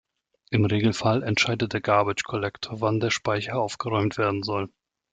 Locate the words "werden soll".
4.17-4.71